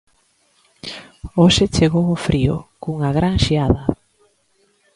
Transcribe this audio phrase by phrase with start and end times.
[1.39, 3.81] Hoxe chegou o frío, cunha gran xiada